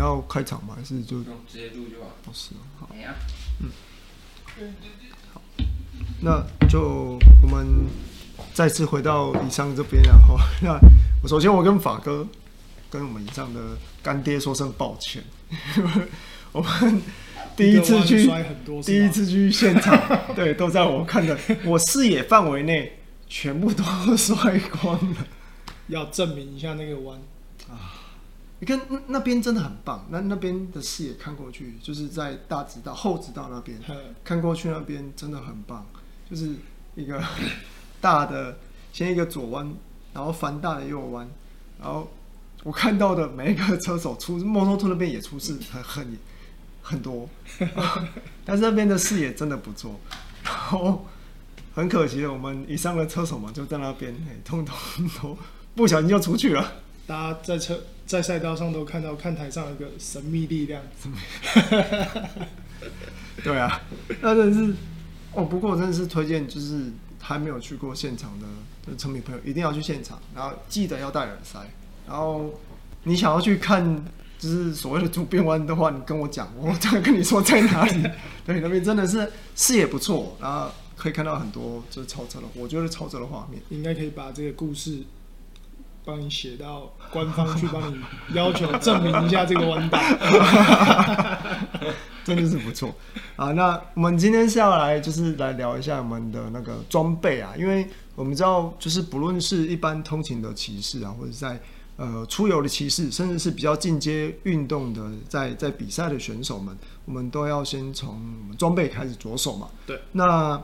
[0.00, 0.74] 要开场吗？
[0.76, 2.10] 还是就直接录就好。
[2.26, 3.14] 哦，是哦，好，呀，
[3.60, 3.70] 嗯，
[5.32, 5.40] 好，
[6.22, 7.86] 那就我们
[8.52, 10.78] 再次回到以上这边，然后那
[11.22, 12.26] 我首先我跟法哥
[12.90, 13.60] 跟我们以上的
[14.02, 15.22] 干爹说声抱歉，
[16.52, 17.02] 我们
[17.54, 18.28] 第一次去
[18.82, 19.96] 第一次去现场，
[20.34, 22.98] 对，都在我看的我视野范围内，
[23.28, 23.84] 全部都
[24.16, 25.26] 摔光了，
[25.88, 27.18] 要证明一下那个弯。
[27.68, 27.99] 啊。
[28.60, 33.80] 你看那那边真的很棒，那那边的视野看过去，就是在大直道、后直道那边
[34.22, 35.86] 看过去，那边真的很棒，
[36.30, 36.54] 就是
[36.94, 37.22] 一个
[38.02, 38.58] 大的，
[38.92, 39.74] 先一个左弯，
[40.12, 41.26] 然后繁大的右弯，
[41.80, 42.10] 然后
[42.62, 46.18] 我看到的每一个车手出摩托车那边也出事很很
[46.82, 47.26] 很多，
[48.44, 49.98] 但是那边的视野真的不错，
[50.44, 51.06] 然后
[51.74, 54.76] 很可惜的，我们以上的车手嘛就在那边，哎，通通
[55.22, 55.38] 都
[55.74, 56.72] 不小心就出去了。
[57.06, 60.82] 大家在车在赛道上都看到看台上有一个神秘力量，
[63.44, 63.80] 对啊，
[64.20, 64.74] 那真的是
[65.32, 65.44] 哦。
[65.44, 71.60] 不过真的是推荐，就是还没有去过现场的车迷朋友一定要去现场，然后记得要戴耳塞。
[72.04, 72.52] 然后
[73.04, 74.04] 你想要去看
[74.40, 78.02] 就是所谓的主变弯的话，你跟我讲，我再跟你说在哪里。
[78.44, 85.04] 对，那边真的是视野不错，然后可以看到很多就是超车的，我觉得超车的画面，应该可以把这个故事。
[86.04, 88.00] 帮你写到官方去，帮你
[88.32, 89.98] 要求证明一下这个弯道，
[92.24, 92.94] 真的是不错
[93.36, 93.52] 啊！
[93.52, 101.60] 那我们今天是要来，就是来聊一下我们的那个装备啊，因为我们知道，就是不论是一般通勤的骑士啊，或者在
[101.96, 108.20] 呃出游的骑士，甚至是比较进阶运动的，在在比赛的选手们，我们都要先从
[108.58, 109.68] 装备开始着手嘛。
[109.86, 110.60] 对，那。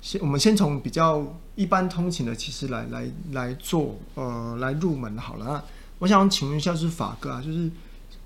[0.00, 1.24] 先，我们先从比较
[1.56, 5.44] 一般通勤的骑士来来来做，呃，来入门好了。
[5.44, 5.62] 那
[5.98, 7.70] 我想请问一下，就是法哥啊，就是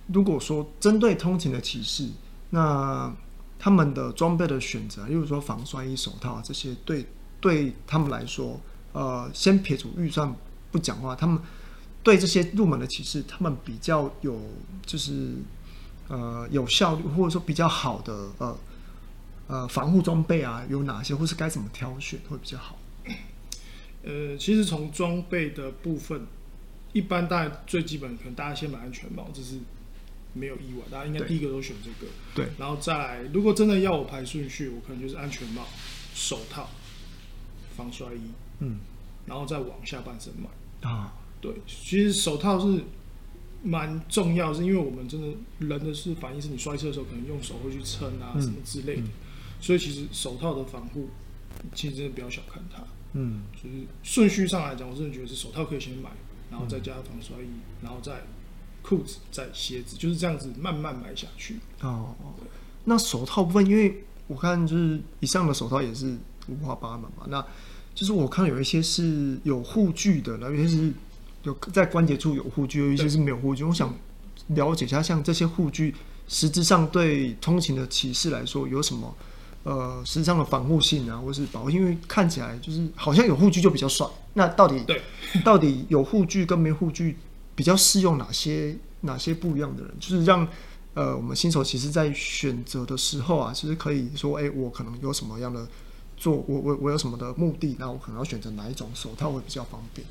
[0.09, 2.09] 如果说针对通勤的骑士，
[2.51, 3.13] 那
[3.59, 7.07] 他们的装备的选择，例如说防摔衣、手套啊这些，对
[7.41, 8.61] 对他们来说，
[8.93, 10.35] 呃，先撇除预算
[10.71, 11.41] 不讲话，他们
[12.03, 14.39] 对这些入门的骑士，他们比较有
[14.85, 15.37] 就是
[16.09, 18.57] 呃有效率，或者说比较好的呃。
[19.53, 22.79] 呃，防护装备啊有哪些，或是该怎么挑选会比较好？
[24.03, 26.27] 呃，其实从装备的部分，
[26.95, 29.59] 一般大家最基本可能大家先买安全帽，这是
[30.33, 32.11] 没有意外，大家应该第一个都选这个。
[32.35, 35.67] 对，然后再来，如果真的要我排顺序，我可能就是安全帽、
[36.15, 36.71] 手套、
[37.77, 38.31] 防摔衣，
[38.61, 38.79] 嗯，
[39.27, 41.13] 然后再往下半身买啊。
[41.43, 42.83] 对，其实手套是
[43.63, 49.03] 蛮重要，是因为我们真的人的是反应是你摔车的时候，可能用手会去撑啊、嗯、什么之类的。
[49.03, 49.11] 嗯
[49.63, 51.09] 所以其实手套的防护，
[51.73, 52.83] 其实真的不要小看它。
[53.13, 56.11] 嗯，就是顺序上来讲，我真的觉得是手套可以先买，
[56.51, 57.49] 然后再加防摔衣，
[57.81, 58.25] 然后再
[58.83, 61.61] 裤子，再鞋子，就是这样子慢慢买下去。
[61.83, 62.15] 哦，
[62.85, 66.19] 那手套部分，因为我看就是以上的手套也是
[66.49, 67.25] 五花八门嘛。
[67.29, 67.47] 那
[67.95, 70.93] 就是我看有一些是有护具的，然后有些是
[71.45, 73.63] 有在关节处有护具，有一些是没有护具。
[73.63, 73.95] 我想
[74.49, 75.95] 了解一下，像这些护具，
[76.27, 79.15] 实质上对通勤的骑士来说有什么？
[79.65, 84.05] 呃，实际上的防护性啊，或是保护，因为看起来就是好像有护具就比较帅。
[84.35, 85.01] 那到底对，
[85.45, 87.17] 到底有护具跟没护具
[87.55, 89.95] 比较适用哪些哪些不一样的人？
[90.01, 90.49] 就是让
[90.95, 95.69] 呃我们新手其实在选择的时候啊，其实可以说，哎、欸，我可能有什么样的
[96.17, 100.05] 做，我我我有什么的目的，那我可能要选择哪一种手套会比较方便？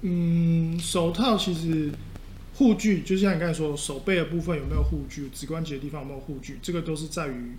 [0.00, 1.92] 嗯，手套其实
[2.54, 7.56] 护具就像你刚才说，手背的部分有没有护具，指关节的地方有没有护具，这个都是在于。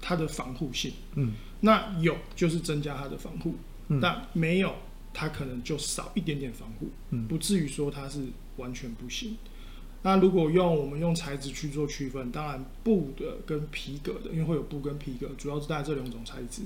[0.00, 3.54] 它的防护性，嗯，那有就是增加它的防护，
[3.88, 4.74] 嗯，但没有
[5.12, 8.26] 它可能就少一点点防护，嗯，不至于说它是
[8.56, 9.36] 完全不行。
[10.02, 16.62] 那如果用我们用材质去做区分，当然布的跟皮革的，因为会有布跟皮革，主要是带这两种材质。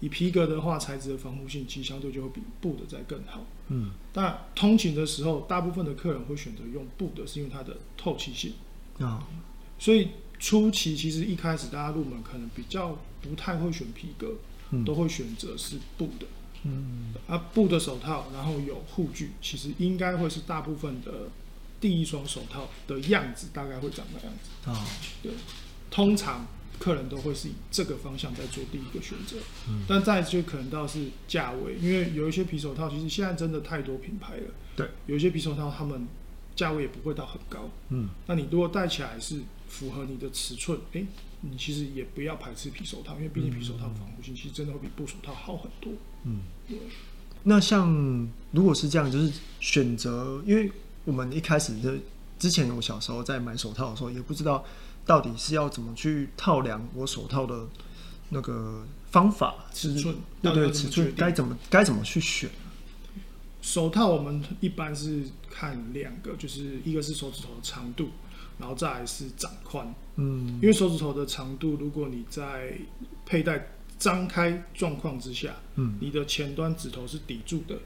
[0.00, 3.92] 以皮革的话，材质的防护性其实相对就会比布的再更好，嗯。
[4.12, 8.52] 但通勤的时候，大部分的客人会选择用布的，是因为它的透气性
[8.98, 9.26] 啊，
[9.78, 10.08] 所以。
[10.42, 14.34] 初期其实一开始大家入门可能比较不太会选皮革，
[14.72, 16.26] 嗯、都会选择是布的。
[16.64, 21.28] 嗯，啊，布的手套，然后有护具，其实应该会是大部分的
[21.80, 24.68] 第一双手套的样子，大概会长那样子。
[24.68, 24.82] 啊、哦，
[25.22, 25.30] 对，
[25.92, 26.44] 通常
[26.76, 29.36] 客人都会是以这个方向在做第一个选择。
[29.68, 34.50] 嗯，但再就可能到是价位，因为有一些皮手套，其实现在真的太多品牌了。
[34.74, 36.08] 对，有一些皮手套，他们
[36.56, 37.70] 价位也不会到很高。
[37.90, 39.40] 嗯，那你如果戴起来是
[39.72, 41.06] 符合你的尺寸，哎、欸。
[41.44, 45.92] 你其实也不要排斥皮手套，因为毕竟皮手套防护性其实真的会比布手套好很多。
[46.22, 46.42] 嗯，
[47.42, 47.90] 那像
[48.52, 50.70] 如果是这样，就是选择，因为
[51.04, 51.90] 我们一开始就
[52.38, 54.64] 之前我小时候在买手套的时候，也不知道
[55.04, 57.66] 到底是要怎么去套量我手套的
[58.28, 62.48] 那个方法尺寸，对对，尺寸该怎么该怎么去选。
[63.60, 68.10] 手套我们一般是看两个，就是一个是手指头的长度。
[68.58, 72.78] 然后再来是掌宽，嗯，因为手指头的长度，如果你在
[73.26, 73.68] 佩戴
[73.98, 77.76] 张开状况之下，嗯，你的前端指头是抵住的，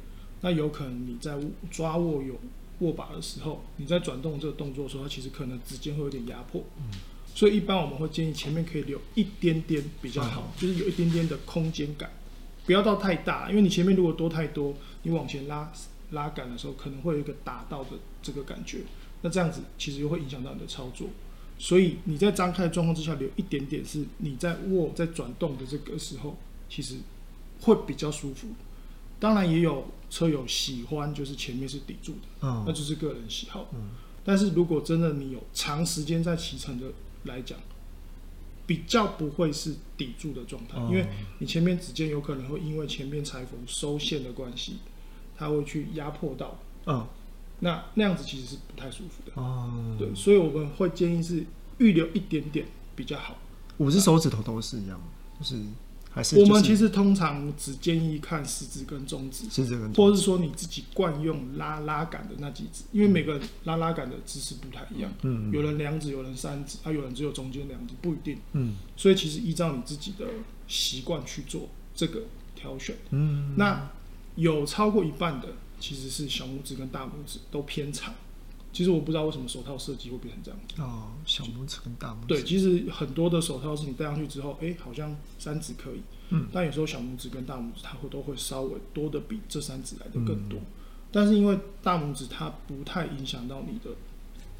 [0.40, 1.34] 那有可能你在
[1.70, 2.38] 抓握有
[2.80, 6.84] 握把的时候，你在转动这个动作的时候，它其实可能指尖会有点压迫，嗯，
[7.34, 12.10] 所以一般我们会建议前面可以留一点点比较好，就是有一点点的空间感，
[12.66, 15.72] 不要到太大，因为你前面如果多太多，你往前拉
[16.10, 17.90] 拉杆的时候，可能会有一个打到的
[18.22, 18.80] 这个感觉。
[19.26, 21.08] 那这样子其实又会影响到你的操作，
[21.58, 26.38] 所以你在张开的状况之下留一点点，是你在握在转动的这个时候，
[26.68, 26.94] 其实
[27.62, 28.46] 会比较舒服。
[29.18, 33.66] 当然也有车友喜欢就是前面是抵住的，嗯，那就是个人喜好。
[33.72, 33.88] 嗯，
[34.22, 36.86] 但是如果真的你有长时间在骑乘的
[37.24, 37.58] 来讲，
[38.64, 41.04] 比较不会是抵住的状态，因为
[41.40, 44.76] 你前面指尖有可能会因为前面裁缝收线的关系，
[45.36, 46.56] 它会去压迫到，
[46.86, 47.04] 嗯。
[47.60, 51.44] 那那样子其实是不太舒服的哦，对，所以我们会建议是
[51.78, 53.38] 预留一点点比较好。
[53.78, 55.00] 五只手指头都是一样，
[55.38, 55.56] 就是
[56.10, 70.26] 还是、就是、我们其实通常只建议看食指跟中指，食指跟指，或者是说你自己惯用拉拉杆的那几指，因为每个人拉拉杆的姿势不太一样，嗯，有人两指，有人三指，啊，有人只有中间两指，不一定，嗯，所以其实依照你自己的
[70.68, 72.24] 习惯去做这个
[72.54, 73.90] 挑选，嗯，那
[74.34, 75.48] 有超过一半的。
[75.78, 78.14] 其实是小拇指跟大拇指都偏长，
[78.72, 80.82] 其实我不知道为什么手套设计会变成这样子。
[80.82, 82.26] 哦，小拇指跟大拇指。
[82.28, 86.00] 对，其实很多的手套是你戴上去之后，哎，好像三指可以，
[86.30, 90.58] 嗯，但有时候小拇指跟大拇指它会都会稍微多的比这三指来的更多。
[90.58, 90.66] 嗯，
[91.12, 93.96] 但是因为大拇指它不太影响到你的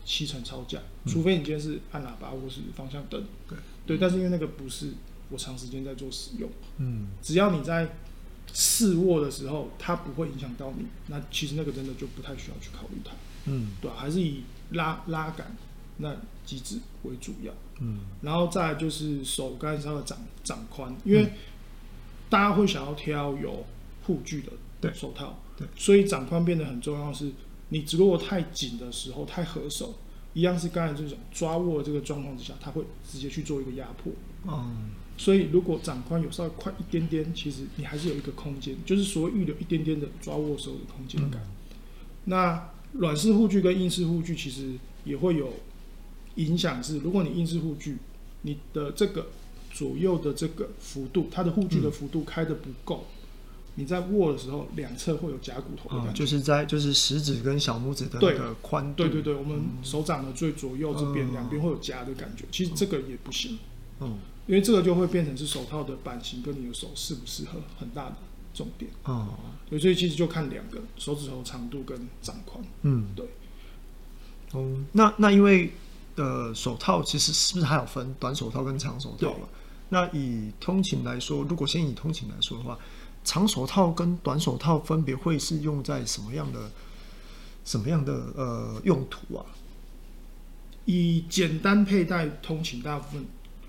[0.04, 3.22] 骑乘超价，嗯，除非你今天是按喇叭或是方向灯。
[3.48, 4.92] 对，对，但是因为那个不是
[5.30, 6.48] 我长时间在做使用，
[6.78, 7.96] 嗯，只要你在。
[8.58, 10.87] 试握的时候，它不会影响到你。
[11.08, 13.12] 那其实那个真的就不太需要去考虑它。
[13.44, 15.55] 嗯，对，还是以拉拉杆
[15.99, 16.17] 那
[16.47, 17.53] 机制为主要。
[17.81, 21.31] 嗯，然后再就是手杆上的长长宽，因为
[22.31, 23.67] 大家会想要挑有
[24.05, 24.43] 护具
[24.81, 25.38] 的手套。
[25.55, 27.26] 对，对，所以掌宽变得很重要是。
[27.26, 27.32] 是
[27.69, 29.97] 你如果太紧的时候，太合手，
[30.32, 34.11] 一样是刚才这种抓握的这个状况之下，它会直接去做一个压迫。
[34.47, 34.93] 嗯。
[35.18, 41.40] 所以，如果掌宽有稍微宽一点点，其实你还是有一个空间，就是所谓预留一点点的抓握手的空间感。
[41.42, 41.50] 嗯、
[42.26, 44.72] 那软式护具跟硬式护具其实
[45.04, 45.54] 也会有
[46.34, 47.96] 影响，是如果你硬式护具，
[48.42, 49.28] 你的这个
[49.72, 53.40] 左右的这个幅度，它的护具的幅度开的不够，嗯、
[53.76, 56.19] 你在握的时候两侧会有夹骨头的感觉。
[56.19, 59.02] 就是在就是食指跟小拇指的那个宽度。
[59.02, 63.58] 对对对，我们手掌的最左右这边两边会有夹的感觉，其实这个也不行。
[64.00, 64.19] 嗯。
[64.46, 68.17] 因为这个就会变成是手套的版型跟你的手适不适合很大的
[68.55, 69.34] 重点哦，
[69.69, 73.26] 所以其实就看两个手指头长度跟掌宽，嗯，对。
[74.53, 75.72] 哦，那那因为
[76.15, 79.48] 呃手套其实是不是还有分短手套跟长手套了？
[79.88, 82.79] 那以通勤来说，如果先以通勤来说的话，
[83.24, 86.70] 长手套跟短手套分别会是用在什么样的
[87.65, 89.44] 什么样的呃用途啊？
[90.84, 93.26] 以简单佩戴通勤大部分。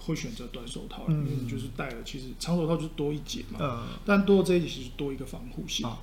[0.07, 3.59] 会选择短手套，因为你就是戴了，其实长手套就是多一节嘛。
[3.61, 5.85] 嗯、但多这一节其实多一个防护性。
[5.85, 5.99] 啊、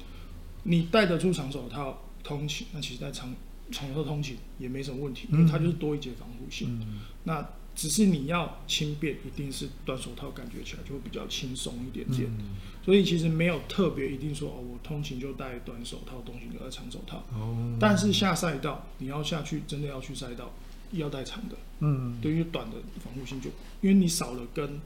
[0.64, 3.34] 你戴得出长手套通勤，那其实戴长
[3.73, 6.78] 长手套通勤也没什么问题，因为它就是多一节防护性。
[6.82, 12.28] 嗯、那只是你要轻便，一定是短手套，感觉起来就会比较轻松一点点。
[12.28, 17.25] 嗯、所以其实没有特别一定说哦，我通勤就戴短手套，通勤就戴长手套。
[17.32, 20.52] 哦、但是下赛道你要下去，真的要去赛道。
[20.99, 24.81] 要带长的，嗯，对于短的防护性就，因为你少了跟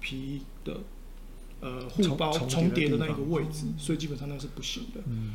[0.00, 0.80] 皮的
[1.60, 5.00] 呃护包重叠的那一个位置，所以基本上那是不行的。
[5.06, 5.34] 嗯，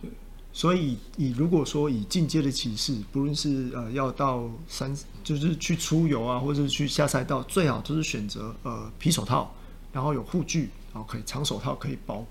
[0.00, 0.10] 对。
[0.52, 9.52] 所以以如果说以进阶的骑士，不论是呃要到山，就是去出游啊，或者是去下赛道，最好就是选择呃皮手套，
[9.92, 12.24] 然后有护具，然后可以长手套可以保，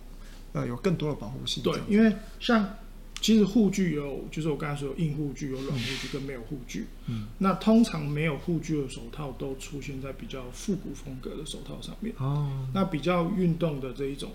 [0.53, 1.61] 呃有更多的保护性。
[1.61, 2.77] 对，因为像
[3.23, 6.87] 其实护具有，就是我刚才说有硬护具、有软护具跟没有护具。
[7.07, 12.13] 嗯，那通常没有护具的手套都出现在比较复古风格的手套上面。
[12.17, 14.29] 哦，那比较运动的这一种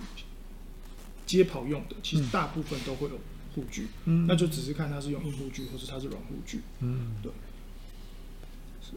[1.26, 3.20] 街跑用的，其实大部分都会有
[3.54, 3.88] 护具。
[4.06, 6.62] 嗯，那就只是看它是用硬护具，或是它是软护具。
[6.80, 7.30] 嗯，对。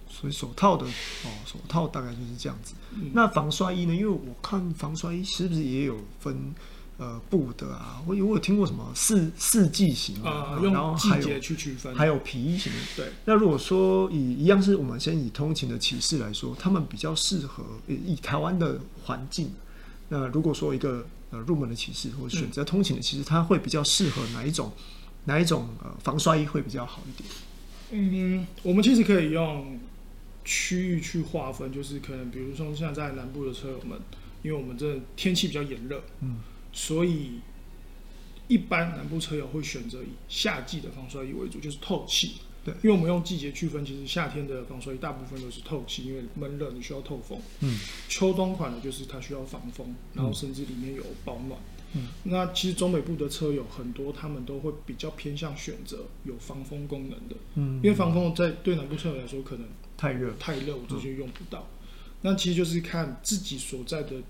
[0.10, 2.75] 所以手套的哦，手套大概就是这样子。
[2.93, 3.93] 嗯、那防摔衣呢？
[3.93, 6.55] 因为我看防摔衣是不是也有分
[6.98, 8.01] 呃布的啊？
[8.05, 12.79] 我有我有听过什么四四季型啊，用季节去区分，还有皮衣型的。
[12.95, 13.12] 对。
[13.25, 19.51] 那如果说以一样是我们先以通勤的骑士来说，他们比较适合以台湾的环境。
[20.10, 24.71] 那如果说一个呃入门的骑士或者选择通勤的骑士，他会比较适合哪一种
[25.25, 27.29] 哪一种呃防摔衣会比较好一点？
[27.91, 29.79] 嗯，我们其实可以用
[30.43, 34.00] 区域去划分，就是可能比如说像在南部的车友们，
[34.43, 36.38] 因为我们这天气比较炎热，嗯，
[36.71, 37.39] 所以
[38.47, 42.35] 一般南部车友会选择以夏季的防摔衣为主，就是透气。
[42.63, 47.39] 对，因为我们用季节区分，其实夏天的防摔衣大部分都是透气，因为闷热你需要透风。
[47.61, 51.59] 嗯，秋冬款的就是它需要防风，然后甚至里面有保暖。
[51.93, 57.35] 嗯，那其实中北部的车友很多，他们都会比较偏向选择有防风功能的。
[57.55, 61.67] 嗯，因为防风在对南部车友来说可能太热，太热我这些用不到。
[61.71, 61.87] 嗯，
[62.21, 64.21] 那其实就是看自己所在的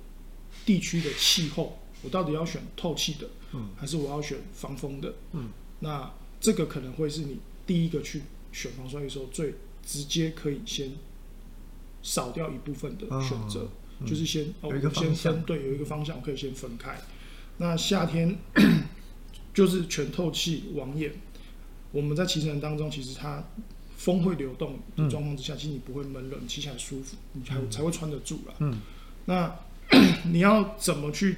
[0.66, 5.14] 地区的气候，我到底要选透气的，嗯，还是我要选防风的？
[5.34, 9.56] 嗯，那这个可能会是你第一个去选防摔的时候最
[9.86, 10.92] 直接可以先
[12.02, 13.68] 少掉一部分的选择，
[14.06, 17.00] 就是先哦，我先分对，有一个方向可以先分开。
[17.58, 18.38] 那夏天
[19.54, 21.14] 就是全透气网眼，
[21.92, 23.44] 我们在骑乘当中，其实它
[23.98, 28.56] 风会流动的状况之下，嗯、其实你不会闷热，你骑起来舒服，你才、嗯、才会穿得住啦。
[28.60, 28.80] 嗯，
[29.26, 29.56] 那
[30.32, 31.38] 你要怎么去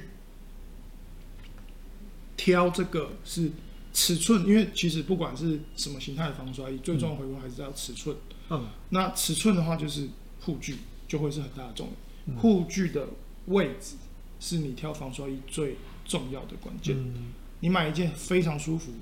[2.44, 3.50] 挑这个是
[3.94, 4.46] 尺寸？
[4.46, 8.14] 因为其实不管是什么形态的防摔衣，最重要的回归还是要尺寸。
[8.50, 10.10] 嗯，那尺寸的话，就是
[10.42, 10.76] 护具
[11.08, 11.88] 就会是很大的重
[12.26, 12.36] 点。
[12.36, 13.08] 护、嗯、具的
[13.46, 13.96] 位置
[14.40, 18.92] 是你挑防摔衣最重要的关键，嗯、你买一件非常舒服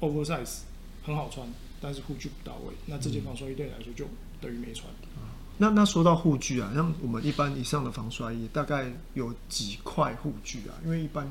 [0.00, 0.58] ，oversize
[1.02, 1.48] 很好穿，
[1.80, 4.04] 但是护具不到位，那这件防摔衣对你来说就
[4.42, 4.86] 等于没穿。
[5.16, 5.22] 嗯、
[5.56, 10.76] 那那说到护具啊，像我们一般以上的防摔衣大概有几块护具啊？
[10.84, 11.26] 因为一般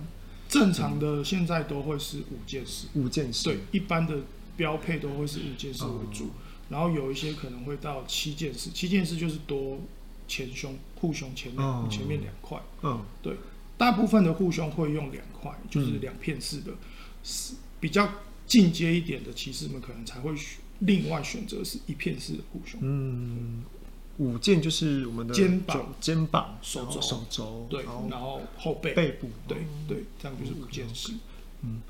[0.50, 4.18] 正常的现在都会是五件式，五件式对，一般的
[4.56, 6.32] 标配都会是五件式为主，嗯、
[6.70, 9.80] 然后有一些可能会到七件式，七件式就是多
[10.28, 13.36] 前胸护胸前面、嗯、前面两块，嗯，对。
[13.78, 16.72] 大部分的护胸会用两块，就是两片式的，
[17.24, 18.10] 是、嗯、比较
[18.48, 22.80] 进阶一点的骑士们可能才会选另外选择是一片式的护胸。
[22.82, 23.64] 嗯，
[24.18, 31.14] 五件就是我们的肩膀、肩膀、手肘、手肘，对，然后后背、背部，对对，这样就是五件事。
[31.62, 31.82] 嗯，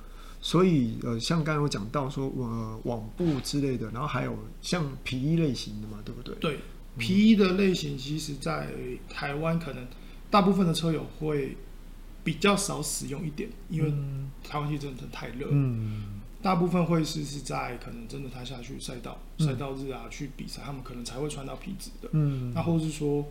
[0.42, 6.36] 所以呃，像刚才我讲到说，呃，网布之类的，然后还有像皮衣类型的嘛，对不对？
[6.36, 6.60] 对，
[6.98, 8.70] 皮衣的类型，其实在
[9.10, 9.88] 台湾可能
[10.30, 11.58] 大部分的车友会。
[12.24, 13.90] 比较少使用一点，因为
[14.44, 15.48] 台湾气真的太热。
[15.50, 22.10] 嗯，大部分会是是在可能真的他下去赛道、赛、嗯、道日啊，去比赛，他们可能才会穿到皮质的。
[22.12, 23.26] 嗯，那或是说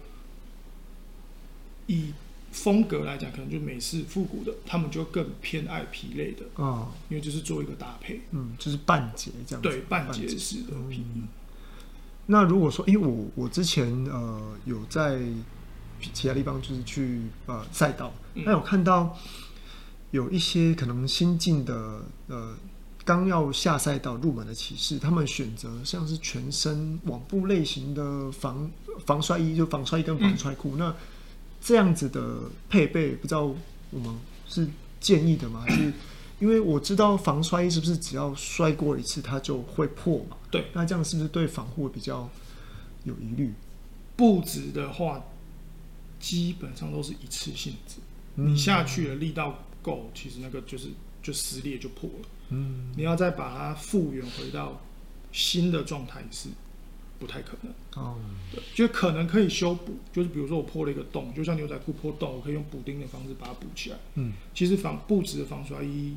[1.86, 2.12] 以
[2.52, 8.22] 风格来讲，可能就美式复古的，他们就更偏爱皮类的啊，哦、因为就是做一个搭配。
[8.32, 9.68] 嗯，就是半截这样子。
[9.68, 11.04] 对，半截式的皮。
[11.14, 11.28] 嗯、
[12.26, 15.20] 那如果说，因为我我之前呃有在。
[16.12, 19.16] 其他地方就是去呃赛道，那有看到
[20.10, 22.54] 有一些可能新进的呃
[23.06, 28.70] 刚要下赛道入门的骑士，他们选择像是全身网布类型的防
[29.06, 30.72] 防摔衣，就防摔衣跟防摔裤。
[30.74, 30.96] 嗯、那
[31.62, 33.44] 这样子的配备，不知道
[33.90, 34.14] 我们
[34.46, 34.68] 是
[35.00, 35.64] 建议的吗？
[35.66, 35.92] 还 是
[36.40, 40.36] 因为我知道防摔衣是不是只要摔过一次它就会破嘛？
[40.50, 42.28] 对，那这样是不是对防护比较
[43.04, 43.54] 有疑虑？
[44.16, 45.24] 布质的话。
[46.18, 47.96] 基本上都是一次性质，
[48.36, 50.88] 嗯、你下去了力道够，其实那个就是
[51.22, 52.28] 就撕裂就破了。
[52.50, 54.80] 嗯，你要再把它复原回到
[55.32, 56.48] 新的状态是
[57.18, 57.72] 不太可能。
[58.02, 58.18] 哦，
[58.52, 63.96] 对，就可能可以修补，就是比如说我破了一个洞，就像牛仔裤破洞，我可以用补丁的方式把它补起来。
[64.14, 66.16] 嗯，其实防布质的防摔衣，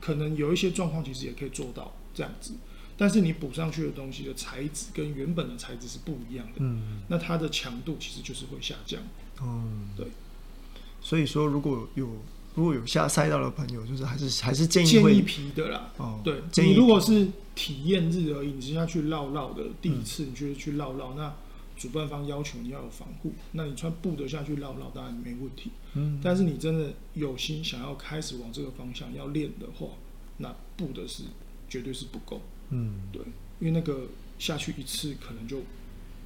[0.00, 2.54] 可能有一些状况其实也可以做到这样子。
[2.98, 9.00] 但是你补上去的东西的材质跟原本的材质是不一样的，嗯，那它的强度其实就是会下降，
[9.42, 10.06] 嗯，对。
[11.02, 12.08] 所以说，如果有
[12.56, 16.40] 如果有下赛道的朋友，就是还是还是建议建议皮的啦，哦，对。
[16.64, 21.34] 你如果是体验日而已，你是要去绕绕的第一次，你就是去绕绕，那
[21.76, 25.70] 主办方要求你要有防护，那你穿布的下去绕绕当然没问题。
[25.92, 29.88] 嗯，但是你真的有心想要开始往这个方向要练的话，
[30.38, 31.24] 那布的是
[31.68, 32.40] 绝对是不够。
[32.70, 33.20] 嗯，对，
[33.60, 34.06] 因为那个
[34.38, 35.58] 下去一次可能就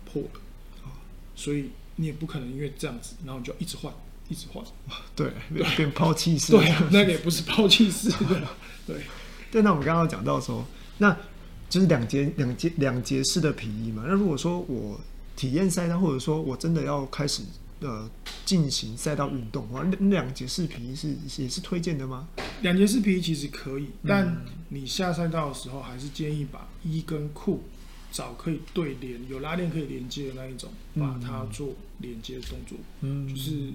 [0.05, 0.41] 破了
[0.85, 1.03] 啊，
[1.35, 3.93] 所以你也不可能因为这样子，然后你就一直换，
[4.31, 4.65] 一直换。
[5.15, 6.53] 对，变变抛弃式。
[6.53, 8.49] 对，那个也不是抛弃式的。
[8.87, 8.97] 对，
[9.51, 9.61] 对。
[9.61, 10.65] 那我们刚刚讲到说，
[10.97, 11.15] 那
[11.69, 14.05] 就是两节两节两节式的皮衣嘛。
[14.07, 14.99] 那如果说我
[15.37, 17.43] 体验赛道，或者说我真的要开始
[17.81, 18.09] 呃
[18.45, 22.29] 进行赛道运动的话，那两节式皮衣是也是推荐的吗？
[22.63, 27.63] 两节式皮衣其实可以，但你下赛道的时候，还是建议把衣跟裤
[28.13, 33.73] 找可以对连、有拉链可以连接的那一种，把它做连接的动作，嗯，就是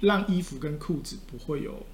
[0.00, 1.84] 让衣服跟裤子不会有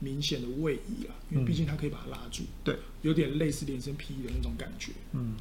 [0.00, 5.36] 明显的位移啊，因为毕竟它可以把它拉住，对，有点类似连身皮衣的那种感觉，嗯。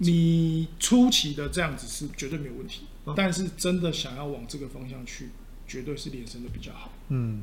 [0.00, 5.28] 你初期的这样子是绝对没有问题，啊、但是真的想要往这个方向去，
[5.66, 6.92] 绝对是连身的比较好。
[7.08, 7.42] 嗯，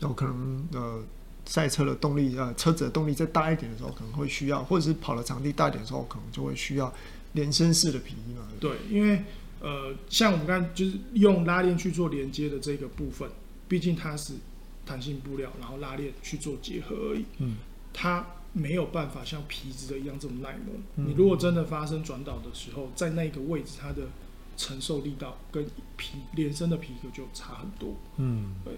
[0.00, 1.02] 有可能呃，
[1.46, 6.92] 赛车的动力呃，车子的动力再大一点的时候，可能会需要，或者是跑的场地大一点的时候，可能就会需要
[7.32, 8.46] 连身式的皮衣嘛。
[8.60, 9.24] 对，因为
[9.60, 13.28] 呃，像我们刚才就是用拉链去做连接的这个部分，
[13.68, 14.34] 毕竟它是
[14.84, 17.24] 弹性布料，然后拉链去做结合而已。
[17.38, 17.56] 嗯，
[17.92, 18.26] 它。
[18.52, 20.74] 没有办法像皮质的一样这么耐磨。
[20.96, 24.08] 嗯、你如果真的发生转导的时候，在那个位置，它的
[24.56, 25.64] 承受力道跟
[25.96, 27.94] 皮连身的皮革就差很多。
[28.16, 28.74] 嗯，对。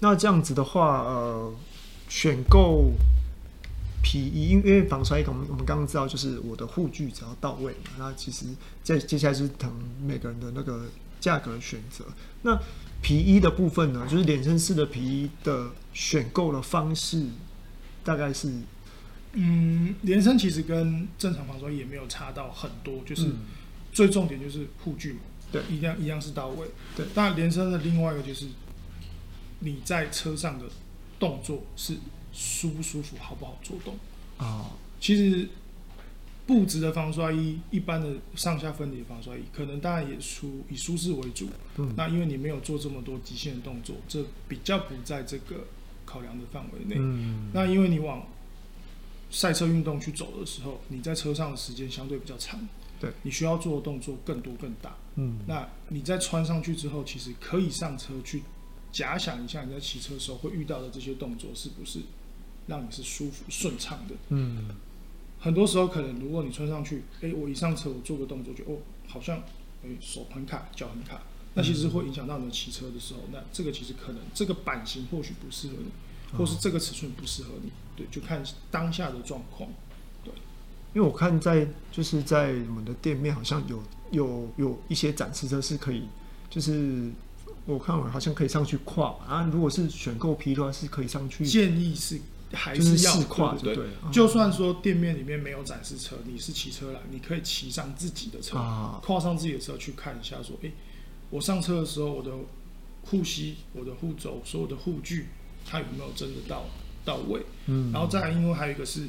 [0.00, 1.54] 那这样子的话，呃，
[2.08, 2.92] 选购
[4.08, 7.90] 皮衣，因为防摔衣，我们我们刚刚知道，就是我的护具只要到位嘛。
[7.98, 8.46] 那其实
[8.84, 9.68] 接接下来就是等
[10.00, 10.86] 每个人的那个
[11.18, 12.04] 价格选择。
[12.42, 12.56] 那
[13.02, 17.26] 皮衣的部分呢，就是连身式的皮衣的选购的方式。
[18.04, 18.52] 大概是，
[19.32, 23.32] 嗯，连身其实跟正常防摔也没有差到很多，就是
[23.92, 25.18] 最重点就是护具嘛，
[25.50, 27.04] 对，一样一样是到位，对。
[27.16, 28.46] 那连身的另外一个就是
[29.58, 30.66] 你在车上的
[31.18, 31.96] 动作是
[32.36, 33.94] 舒不舒服，好不好做动。
[34.36, 34.46] 啊？
[34.46, 35.48] 哦、其实
[36.46, 41.92] 布质的防摔衣，一般的上下分离的防摔衣，可能当然也舒以舒适为主，嗯。
[41.96, 45.64] 那因为你没有做这么多极限的动作，这比较不在这个。
[46.08, 48.24] 考量的范围内，嗯，那因为你往
[49.28, 52.60] 赛车运动去走的时候，你在车上的时间相对比较长，
[53.00, 58.44] 对，你需要做的动作更多更大，嗯，那你在穿上去之后，其实可以上车去
[58.92, 61.98] 假想一下你在骑车的时候会遇到的这些动作是不是
[62.66, 64.68] 让你是舒服顺畅的，嗯，
[65.38, 69.38] 很多时候可能如果你穿上去，哎，我一上车我做个动作就哦，好像
[69.84, 71.22] 哎手很卡，脚很卡。
[71.54, 79.70] 那其实会影响到你骑车的时候，那这个其实可能这个版型或许不适合你，或是这个尺寸不适合你，对，就看当下的状况。
[80.22, 80.34] 对，
[80.92, 86.02] 因为我看在就是在我们的店面好像有有有一些展示车是可以，
[86.50, 87.10] 就是
[87.64, 89.48] 我看我好像可以上去跨啊。
[89.50, 91.46] 如果是选购皮的话，是可以上去。
[91.46, 92.20] 建议是
[92.52, 93.86] 还是要跨，对，对。
[94.12, 98.58] 就算说店面里面没有展示车，你是骑车来，你可以骑上自己的车，
[99.02, 100.70] 跨上自己的车去看一下，说，哎。
[101.28, 102.30] 我上车的时候，我的
[103.02, 105.26] 护膝、我的护肘、所有的护具，
[105.68, 106.66] 它有没有真的到
[107.04, 107.44] 到位？
[107.66, 109.08] 嗯，然后再来，因为还有一个是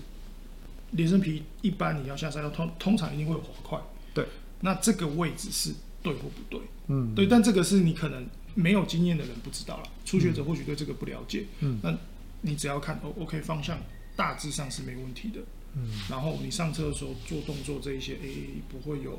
[0.93, 3.79] 连身皮，一般你要下赛道，通通常一定会有滑块。
[4.15, 4.25] 对，
[4.61, 6.59] 那这个位置是对或不对？
[6.87, 11.45] 嗯，对，但这个是你可能没有经验的人不知道了，初学者或许对这个不了解。
[11.59, 11.95] 嗯，那
[12.41, 13.77] 你只要看哦，OK，方向
[14.15, 15.39] 大致上是没问题的。
[15.75, 18.27] 嗯，然后你上车的时候做动作这一些，哎，
[18.69, 19.17] 不会有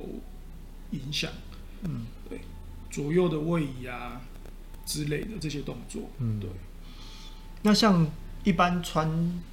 [0.92, 1.30] 影响。
[1.82, 2.40] 嗯，对。
[2.90, 4.20] 左右的位移啊
[4.86, 6.48] 之类的这些动作，嗯，对。
[7.62, 8.10] 那像
[8.44, 9.08] 一般穿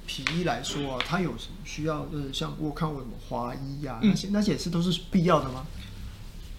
[0.06, 2.06] 皮衣来说啊，它有什么需要？
[2.06, 5.66] 就是，像我看过什么滑衣呀、啊，那些、嗯、那些也是都是必要的吗？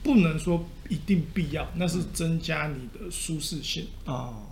[0.04, 4.47] 不能说一定必要，那是增加你的舒适性哦。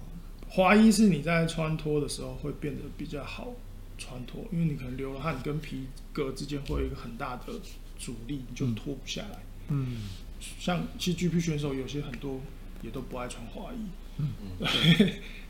[0.56, 3.54] 滑衣是你在穿脱的时候会变得比较好
[3.98, 7.44] 穿脱，因为你可能流了汗，跟皮革之间会有一个很大的
[8.00, 9.44] 阻力，你就脱不下来。
[9.68, 9.88] 嗯。
[9.91, 9.98] 嗯。
[10.60, 12.39] 像其实 GP 选手有些很多
[12.84, 13.78] 也都不爱穿滑衣，
[14.18, 14.28] 嗯，
[14.60, 14.68] 嗯，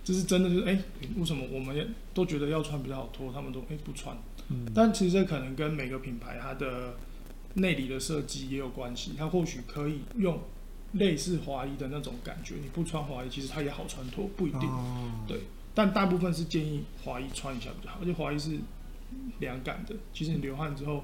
[0.05, 0.83] 这是真的，就是哎、欸，
[1.17, 4.15] 为什么我们也都觉得要穿比较好脱，他们都哎、欸、不穿，
[4.49, 6.95] 嗯，但其实这可能跟每个品牌它的
[7.55, 10.39] 内里的设计也有关系，它或许可以用
[10.95, 15.41] 类似华衣的那种感觉，你不穿华衣其实它也好穿脱，不一定，哦、对，
[15.73, 18.59] 但大部分是建议华衣穿一下比较好，而且华衣是
[19.39, 21.03] 凉感的，其实你流汗之后。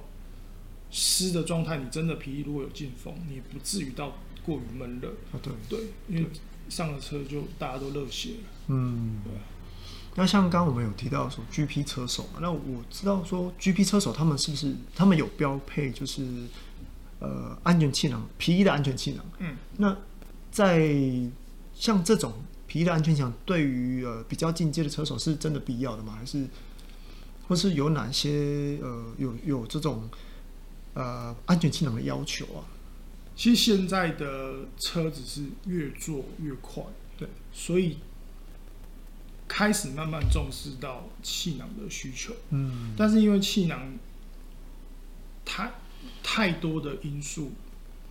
[0.93, 5.07] 湿的状态，你真的皮衣如果有进风，你也不至于到过于闷热。
[5.31, 6.29] 啊，对对，因为
[6.67, 8.49] 上了车就大家都热血了。
[8.67, 9.31] 嗯，对。
[10.15, 16.27] 那像刚刚我们有提到说 GP 车手嘛，那我知道说 GP 车手他们是不是他们有标配就是
[17.21, 19.25] 呃安全气囊皮衣的安全气囊？
[19.39, 19.97] 嗯，那
[20.51, 20.91] 在
[21.73, 22.33] 像这种
[22.67, 26.17] 皮衣的安全气囊，对于呃比较进阶的车手是真的必要的吗？
[26.19, 26.45] 还是
[27.47, 30.09] 或是有哪些呃有有这种
[30.93, 32.65] 呃安全气囊的要求啊？
[33.33, 36.83] 其实现在的车子是越做越快，
[37.17, 37.97] 对，所以
[39.47, 42.33] 开始慢慢重视到气囊的需求。
[42.49, 43.93] 嗯，但是因为气囊
[45.43, 45.71] 太
[46.23, 47.51] 太多的因素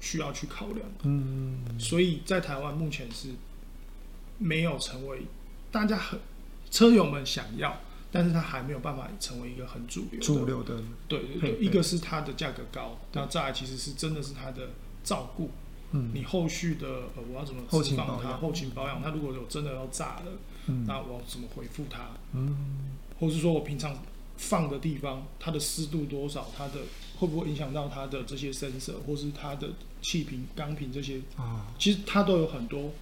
[0.00, 3.28] 需要去考量，嗯，所以在台湾目前是
[4.38, 5.22] 没有成为
[5.70, 6.18] 大家很
[6.70, 14.68] 车友们想要，但是它还没有办法成为一个很主流的主流的，对对对，一个是它的价格高，然后再来其实是真的是它的。
[15.02, 15.50] 照顾，
[15.92, 18.38] 嗯，你后续的呃，我要怎么后勤保养？
[18.38, 20.32] 后勤保养，它如果有真的要炸了，
[20.66, 22.10] 嗯，那我要怎么回复它？
[22.34, 23.96] 嗯，或是说我平常
[24.40, 26.50] 放的地方，它的湿度多少？
[26.56, 26.80] 它的
[27.18, 29.70] 会不会影响到它的这些 sensor，或是它的
[30.02, 31.20] 气瓶、钢瓶这些？
[31.36, 32.92] 啊，其实它都有很多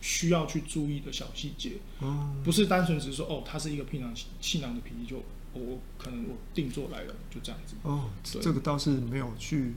[0.00, 1.72] 需要去注意的小细节。
[1.98, 5.16] 哦，不是单纯只是说哦，它是一个气囊气囊的皮就
[5.52, 7.74] 我可能我定做来了，就这样子。
[7.82, 9.74] 哦，这个倒是没有去。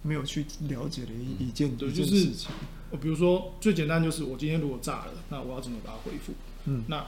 [0.00, 2.52] 没有去了解的一一件对，一件事情。
[2.88, 6.32] 我比如说最简单就是我今天如果炸了，那我要怎么把它恢复？
[6.66, 7.04] 嗯，那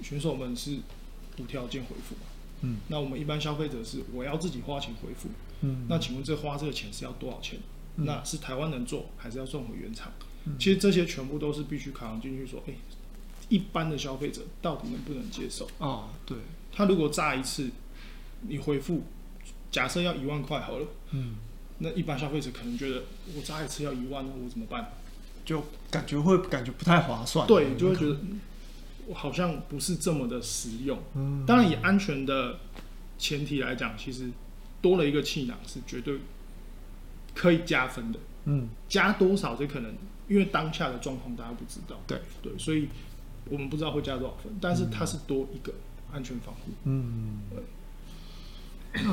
[0.00, 0.78] 选手们是
[1.38, 2.20] 无条件恢复嘛？
[2.62, 5.28] 嗯，那我们一般消费者是我要自己花钱回复。
[5.60, 7.58] 嗯，那请问这花这个钱是要多少钱？
[7.96, 10.12] 嗯、那是台湾能做，还是要送回原厂？
[10.44, 12.78] 嗯、其实这些全部都是必须考量进去，说，哎、欸，
[13.48, 15.68] 一般的消费者到底能不能接受？
[15.78, 16.36] 哦，对，
[16.72, 17.70] 他如果炸一次，
[18.42, 19.02] 你回复，
[19.70, 21.36] 假设要一万块好了，嗯。
[21.78, 23.02] 那一般消费者可能觉得
[23.36, 24.92] 我炸一次要一万，那我怎么办？
[25.44, 27.46] 就感觉会感觉不太划算。
[27.46, 28.16] 对，就会觉得我
[29.14, 30.98] 好像不是这么的实用。
[31.14, 32.58] 嗯，当然以安全的
[33.18, 34.30] 前提来讲，其实
[34.80, 36.18] 多了一个气囊是绝对
[37.34, 38.18] 可以加分的。
[38.44, 39.94] 嗯，加多少这可能
[40.28, 42.00] 因为当下的状况大家不知道。
[42.06, 42.88] 对对，所以
[43.50, 45.72] 我们不知道会加多少分，但是它是多一个
[46.12, 46.72] 安全防护。
[46.84, 47.62] 嗯，对。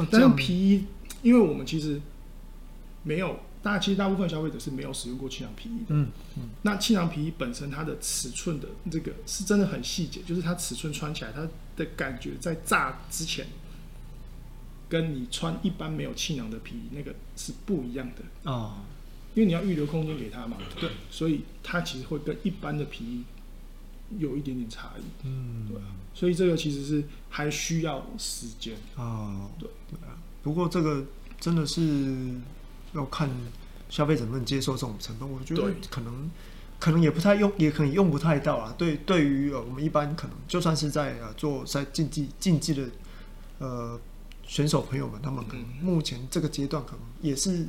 [0.10, 0.86] 但是皮衣，
[1.22, 2.02] 因为我们其实。
[3.06, 5.86] 没有，大其实大部分消费者是没有使用过气囊皮衣的。
[5.90, 6.50] 嗯嗯。
[6.64, 11.48] 那气囊皮衣本身它的尺寸的这个是真的很细节，就是它尺寸穿起来它
[11.78, 13.48] 的感觉在炸之前，
[14.90, 18.76] 跟你穿一般没有气囊的皮衣那个是不一样的啊、哦。
[19.34, 20.58] 因为你要预留空间给它嘛。
[20.78, 20.90] 对。
[21.10, 23.24] 所以它其实会跟一般的皮衣
[24.20, 25.04] 有一点点差异。
[25.26, 25.70] 嗯。
[25.70, 25.96] 对啊。
[26.14, 28.76] 所以这个其实是还需要时间。
[28.98, 29.50] 哦。
[29.58, 30.20] 对对啊。
[30.44, 31.06] 不过这个
[31.40, 32.42] 真的是。
[32.94, 33.30] 要看
[33.90, 36.30] 消费者能不能接受这种成分，我觉得可能
[36.80, 38.74] 可能也不太用，也可能用不太到啊。
[38.78, 42.90] 对，对于呃我们一般可能就算是在呃做在竞技竞技的
[43.60, 44.00] 呃
[44.46, 47.68] 选手朋友们，他们可能目前这个阶段可能也是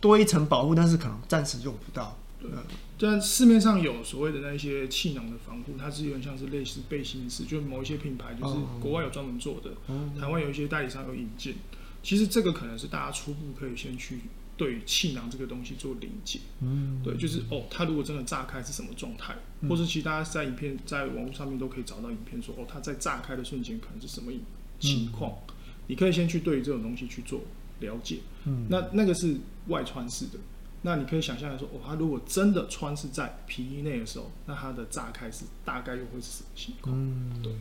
[0.00, 2.16] 多一层保护，但是可能暂时用不到。
[2.40, 2.50] 对，
[2.98, 11.56] 但市面上有所谓的那一些气囊的防护，它是有点像是类似背心式，就是某一些品牌就是国外有专门做的，哦、台湾有一些代理商有引进。
[12.02, 14.20] 其实这个可能是大家初步可以先去。
[14.62, 24.30] 对于气囊这个东西做理解，嗯，对，就是哦，它如果真的炸开是什么状态，嗯、或是其实大家在影片在网络上面都可以找到影片说，说哦，它在炸开的瞬间可能是什么
[24.78, 25.54] 情况，嗯、
[25.88, 27.40] 你可以先去对于这种东西去做
[27.80, 30.38] 了解，嗯，那那个是外穿式的，
[30.82, 36.94] 那你可以想象来说，哦，它如果真的穿是在皮衣内的时候，那它的炸开是大概又会是什么情况？
[36.96, 37.52] 嗯，对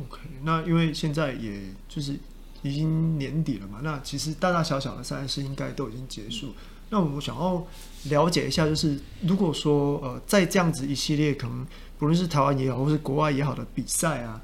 [0.00, 2.18] ，OK，那因为现在也就是。
[2.62, 6.52] 已经年底了嘛，那其实大大小小的赛事应该都已经结束。
[6.90, 7.64] 那我想要
[8.04, 11.64] 了解一下，就是如果说呃，在这样子一系列可能
[11.98, 14.40] 不论是台湾也好，或是国外也好的比赛啊，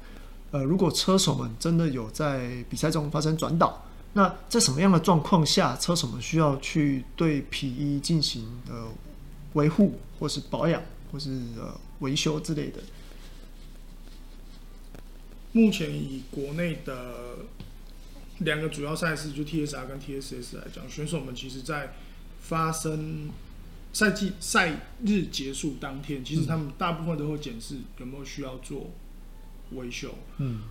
[0.51, 8.87] 呃，如果车手们真的有在比赛中发生转倒，那在什么样的状况下，车手们需要去对皮衣进行呃
[9.53, 12.79] 维护，或是保养，或是呃维修之类的？
[15.51, 17.37] 目前以国内的。
[18.39, 21.93] 两个主要赛事就 TSR 跟 TSS 来讲，选手们其实，在
[22.41, 23.29] 发生
[23.93, 28.91] 赛季赛日结束当天，其实他们大部分都会检视有没有需要做
[29.71, 30.15] 维修。
[30.37, 30.63] 嗯，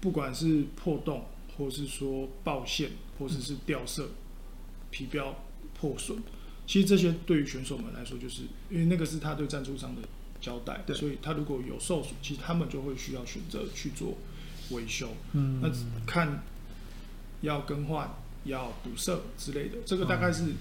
[0.00, 4.10] 不管是破洞，或是说爆线，或者是掉色、
[4.92, 6.18] 皮标破损，
[6.68, 10.02] 其实这些对于选手们来说，就是因为那个是他对赞助商的
[10.40, 14.16] 交代，所以他如果有受损，其实他们就会需要选择去做。
[14.70, 15.70] 维修，嗯，那
[16.06, 16.42] 看
[17.40, 18.08] 要更换、
[18.44, 20.52] 要补色之类的，这个大概是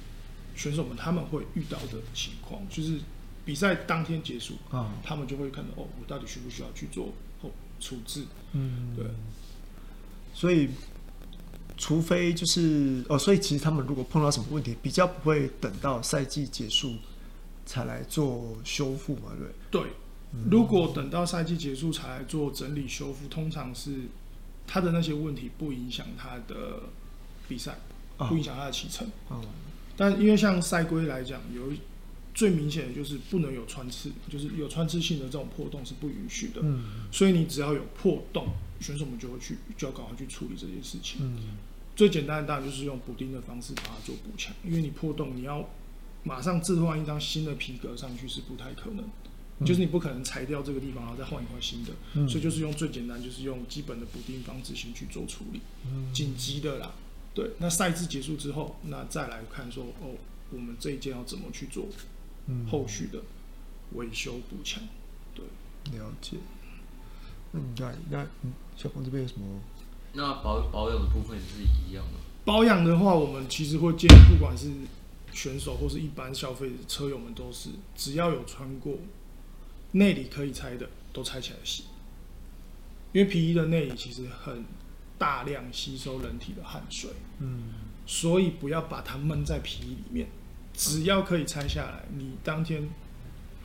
[0.56, 3.00] 选手们他们会遇到的情况，就是
[3.46, 8.26] 比赛当天结束啊，他们就会看到哦，我到底需不需要去做后处置？
[8.54, 9.06] 嗯，对。
[10.34, 10.70] 所以，
[11.78, 16.94] 除非就是哦，所以其实他们如果碰到什么问题，比较不会等到赛季结束
[17.66, 19.32] 才来做修复嘛，
[19.72, 19.82] 对。
[19.82, 19.92] 对，
[20.50, 24.04] 如果等到赛季结束才来做整理修复，通常是
[24.66, 26.84] 他的那些问题不影响他的
[27.48, 27.80] 比赛，
[28.18, 29.08] 不影响他的骑乘。
[29.30, 29.42] 哦。
[29.96, 31.72] 但因为像赛规来讲，有
[32.34, 36.62] 最明显的就是不能有穿刺，就是有穿刺性的这种破洞是不允许的。
[36.64, 36.84] 嗯。
[37.12, 41.22] 所以你只要有破洞，选手们就会去，就要赶快去处理这件事情。
[41.22, 41.58] 嗯。
[41.96, 45.68] 最简单的当然就是用补丁的方式把它做补强，因为你破洞，你要
[46.24, 49.12] 马上置换一张新的皮革上去是不太可能，嗯、
[49.66, 55.62] 就是你不可能裁掉这个地方然后再换一块新的，嗯、所以就是用最简单，就是用基本的补丁方式先去做处理，
[56.14, 56.94] 紧、嗯、急的啦。
[57.34, 60.16] 对，那赛制结束之后，那再来看说哦，
[60.52, 61.88] 我们这一件要怎么去做
[62.70, 63.20] 后续的
[63.94, 64.84] 维修补强？
[65.36, 65.46] 对，
[65.98, 66.38] 了解。
[67.52, 68.28] 那你看，那
[68.76, 69.46] 小鹏这边有什么？
[70.14, 72.14] 那保保养的部分也是一样的。
[72.44, 74.72] 保养的话，我们其实会建议，不管是
[75.32, 78.98] 选手或是一般消费者车友们，都是只要有穿过
[79.98, 81.84] 内里可以拆的，都拆起来洗。
[83.14, 84.64] 因为皮衣的内里其实很
[85.18, 87.64] 大量吸收人体的汗水，嗯，
[88.06, 90.28] 所以不要把它闷在皮衣里面。
[90.74, 92.88] 只要可以拆下来，你当天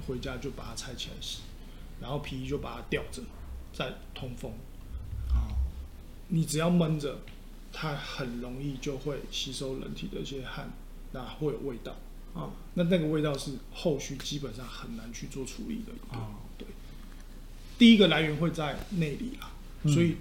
[0.06, 1.42] 回家就把它拆起来洗，
[2.00, 3.22] 然后皮衣就把它吊着，
[3.74, 4.50] 再通风。
[6.28, 7.18] 你只要闷着，
[7.70, 10.70] 它很容易就会吸收人体的一些汗，
[11.12, 11.94] 那会有味道
[12.34, 12.50] 啊。
[12.74, 15.92] 那那个味道是后续基本上很难去做处理的。
[16.16, 16.66] 啊，对。
[17.78, 19.52] 第一个来源会在内里啦，
[19.84, 20.16] 嗯、所以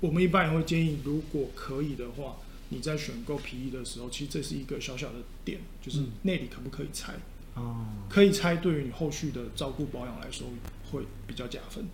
[0.00, 2.36] 我们一般也会建议，如果可以的话，
[2.70, 7.14] 你在选购皮衣的时候，其实这是一个小小的点，就是内里可不可以拆？
[7.54, 10.48] 哦、嗯，可以拆，对于你后续的照顾保养来说
[10.90, 11.84] 会比较加分，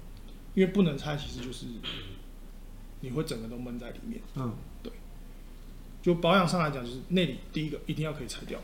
[0.54, 1.66] 因为不能拆，其实就是。
[3.00, 4.18] 你会整个都闷在里面。
[4.34, 4.90] 嗯，对。
[6.00, 8.58] 就保养上来讲，就是内里第一个一定要可以拆掉，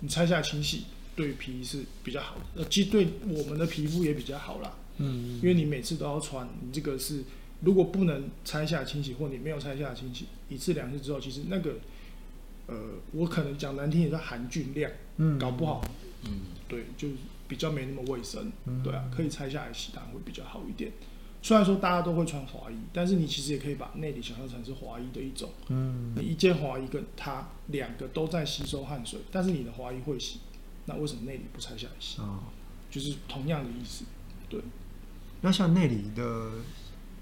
[0.00, 0.84] 你拆下来清洗，
[1.14, 2.62] 对皮是比较好的。
[2.62, 4.74] 呃，其实对我们的皮肤也比较好啦。
[4.98, 7.22] 嗯，因为你每次都要穿，你这个是
[7.60, 11.76] 如果不能拆下来清洗，或你没有拆下来清洗，一次两次之后，其实那个，
[12.66, 12.76] 呃，
[13.12, 15.82] 我可能讲难听点叫含菌量，嗯，搞不好，
[16.24, 17.08] 嗯，对，就
[17.48, 18.52] 比较没那么卫生。
[18.66, 20.92] 嗯，对啊，可以拆下来洗，当然会比较好一点。
[21.42, 25.48] 虽然说大家都会穿华衣，但是你其实也可以把内里想象成是华衣的一种。
[25.68, 30.40] 嗯，你一件华衣跟它两个都在吸收汗水，但是你的华衣会洗，
[30.84, 32.20] 那为什么内里不拆下来洗？
[32.20, 32.40] 哦，
[32.90, 34.04] 就是同样的意思。
[34.50, 34.60] 对。
[35.40, 36.50] 那像内里的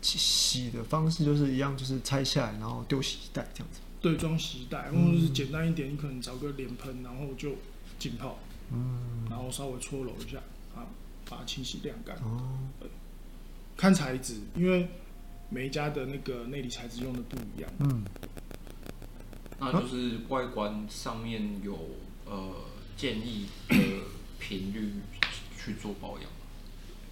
[0.02, 3.78] 洗的方式就是一样，就是拆下来然后丢洗衣袋这样子。
[4.00, 7.52] 对，装洗衣袋，或者是简单一点，你可能找个脸盆，然后就
[8.00, 8.37] 浸泡，
[8.72, 10.38] 嗯，然后稍微搓揉一下，
[10.74, 10.87] 啊，
[11.31, 12.16] 把它清洗晾干。
[12.16, 12.59] 哦。
[13.78, 13.80] 对。
[13.80, 14.88] 看材质，因为
[15.50, 17.70] 每一家的那个内里材质用的不一样。
[17.78, 18.04] 嗯，
[19.60, 21.78] 那就是外观上面有
[22.26, 22.54] 呃
[22.96, 23.76] 建议的
[24.40, 24.94] 频率
[25.56, 26.28] 去做保养。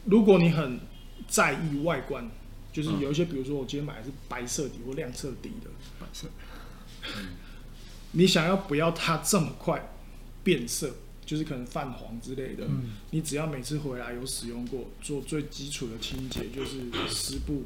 [0.07, 0.81] 如果你很
[1.29, 2.29] 在意外观，
[2.73, 6.29] 就是有一些，比如说我今天买的是白色底或亮色底的白色，
[7.17, 7.37] 嗯，
[8.13, 9.89] 你想要不要它这么快
[10.43, 10.95] 变色？
[11.27, 17.65] 就是可能泛黄之类的，嗯、你只要每次回来有使用过，做最基础的清洁，就是湿布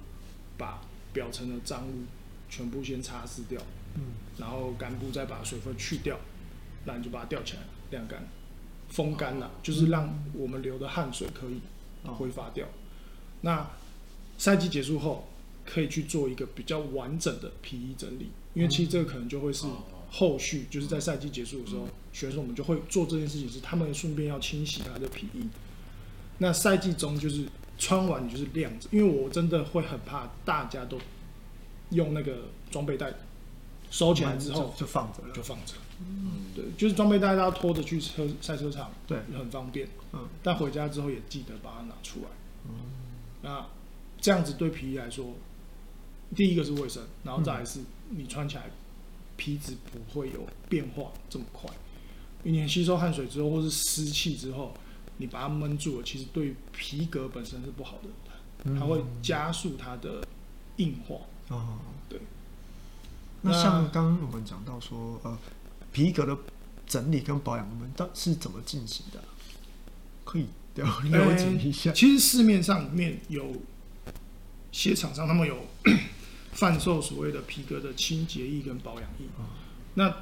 [0.56, 0.80] 把
[1.12, 2.04] 表层的脏污
[2.48, 3.60] 全部先擦拭掉，
[3.96, 4.00] 嗯、
[4.38, 6.18] 然后干布再把水分去掉，
[6.86, 8.26] 然后你就把它吊起来晾干，
[8.88, 11.60] 风干了，哦、就是让我们流的汗水可以
[12.04, 12.64] 挥发掉。
[12.66, 12.70] 哦、
[13.42, 13.70] 那
[14.38, 15.28] 赛季结束后，
[15.66, 19.66] 可以去做一个比较完整的皮衣整理，因为其实这个可能就会是。
[20.10, 25.48] 后续就是在赛季结束的时候，嗯、选手们就会做这件事情，是他们顺便要清洗他的皮衣。
[26.38, 27.44] 那赛季中就是
[27.78, 30.98] 穿完就是晾着，因为我真的会很怕大家都
[31.90, 33.12] 用那个装备袋
[33.90, 35.74] 收起来之后就放着了，就放着。
[36.00, 39.86] 嗯，对，就是装备袋大家拖着去车赛车场，对，很方便。
[40.12, 42.26] 嗯，但回家之后也记得把它拿出来。
[42.64, 42.74] 嗯，
[43.42, 43.66] 那
[44.20, 45.34] 这样子对皮衣来说，
[46.34, 48.70] 第一个是卫生，然后再来是你穿起来。
[49.40, 51.66] 皮质不会有变化这么快，
[52.44, 54.74] 因为你吸收汗水之后，或是湿气之后，
[55.16, 60.22] 你把它闷住了，其实对皮革本身是不好的，它会加速它的
[60.76, 61.16] 硬化。
[61.48, 62.20] 哦，对。
[63.40, 65.38] 那像刚刚我们讲到说，呃，
[65.90, 66.36] 皮革的
[66.86, 69.24] 整理跟保养，我们到是怎么进行的？
[70.22, 71.92] 可以了了解一下。
[71.92, 73.54] 其实市面上面有
[74.70, 75.56] 些厂商，他们有。
[76.52, 79.26] 贩售所谓的皮革的清洁液跟保养液，
[79.94, 80.14] 那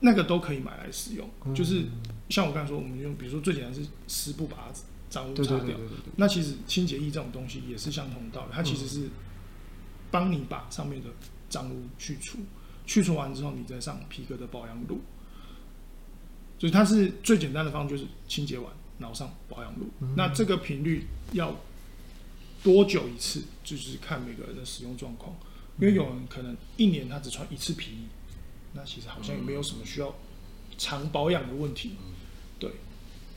[0.00, 1.28] 那个都可以买来使用。
[1.54, 1.84] 就是
[2.28, 5.76] 像我刚才说，我们用比如说最简单是湿布把它脏污擦掉，
[6.16, 9.08] 那其实清洁液这种东西也是相同道理，它其实是
[10.10, 11.08] 帮你把上面的
[11.48, 12.38] 脏污去除，
[12.86, 15.00] 去除完之后，你再上皮革的保养露。
[16.58, 19.86] 所以它是最简单的方式，就是清洁完然后上保养露。
[20.00, 20.14] 嗯。
[20.16, 21.56] 那这个频率要
[22.62, 25.36] 多久一次，就是看每个人的使用状况。
[25.80, 28.06] 因为有人可能一年他只穿一次皮衣，
[28.74, 30.14] 那其实好像也没有什么需要
[30.76, 31.92] 常保养的问题。
[32.58, 32.70] 对，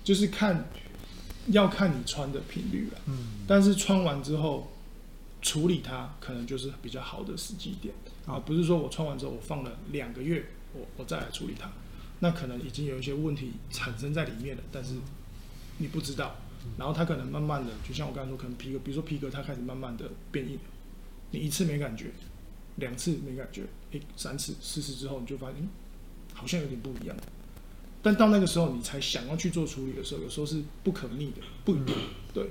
[0.03, 0.69] 就是看
[1.47, 2.99] 要看你穿的频率了。
[3.05, 4.71] 嗯，但是穿完之后
[5.41, 11.71] 处理它，可能就是比较好的时机点啊，不是说我穿完之后我放了两个月，我我再来处理它，
[12.19, 14.95] 那可能已经有一些问题产生在里面了，但是
[15.77, 16.35] 你不知道，
[16.77, 20.59] 然后它可能慢慢的，就像我刚才说，可能皮革，比如说皮革它开始慢慢的变硬，
[21.31, 22.11] 你一次没感觉，
[22.77, 25.69] 两次没感觉，诶，三次、四次之后你就发现，嗯，
[26.33, 27.15] 好像有点不一样。
[28.01, 31.95] 但到那个时候，你才想要去做处理的时候，有时候是不可逆的，不一定。
[32.33, 32.49] 对，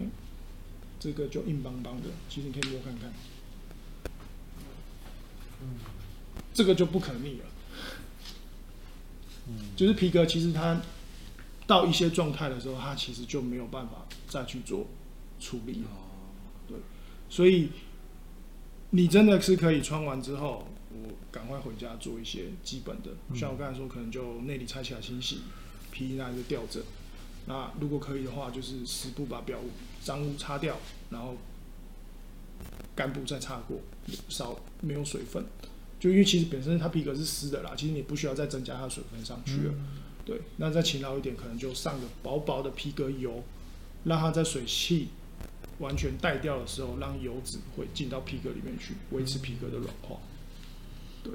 [0.00, 0.10] 嗯，
[0.98, 3.12] 这个就硬邦邦的，其实你可以摸看看。
[6.52, 7.44] 这个就不可逆了。
[9.76, 10.80] 就是皮革，其实它
[11.66, 14.86] 到一些状态的时候，它其实就没有办法再去做
[15.40, 15.88] 处理了。
[16.68, 16.76] 对，
[17.28, 17.70] 所以
[18.90, 25.40] 你真的是可以穿完之后，我赶快回家做一些基本的，像我刚才说，可能就内里拆起来清洗，
[25.90, 26.82] 皮衣那就吊着。
[27.48, 29.58] 那如果可以的话，就是湿布把表
[30.02, 30.76] 脏污擦掉，
[31.10, 31.36] 然后
[32.94, 33.80] 干布再擦过，
[34.28, 35.44] 少没有水分。
[35.98, 39.74] 就因为其实本身它皮革是湿的啦，其实你不需要再增加它的水分上去了。
[39.74, 39.86] 嗯、
[40.26, 43.44] 对，那再勤劳一点，可能就上个薄薄的皮革油，
[44.04, 45.08] 让它在水汽
[45.78, 50.18] 完全带掉的时候，让油脂会进到皮革里面去，维持皮革的软化。
[51.22, 51.32] 对，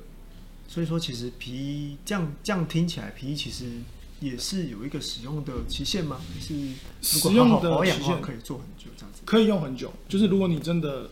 [0.67, 3.79] 所以说其实皮衣这样这样听起来，皮衣其实
[4.19, 6.19] 也是有一个使用的期限吗？
[6.39, 6.53] 是
[7.01, 9.21] 使用的期限可以做很久这样子？
[9.25, 11.09] 可以用很久，就是如果你真的。